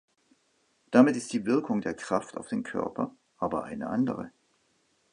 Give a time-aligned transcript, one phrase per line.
[0.89, 4.31] Damit ist die Wirkung der Kraft auf den Körper aber eine andere.